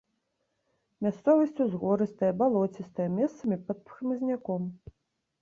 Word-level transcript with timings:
Мясцовасць 1.07 1.61
узгорыстая, 1.65 2.31
балоцістая, 2.41 3.07
месцамі 3.19 3.61
пад 3.69 3.79
хмызняком. 3.93 4.63